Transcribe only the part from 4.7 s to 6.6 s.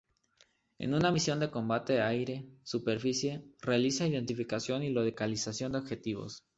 y localización de objetivos.